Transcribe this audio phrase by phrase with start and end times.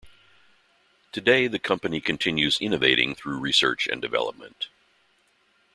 [1.11, 4.67] Today, the company continues innovating through research and development.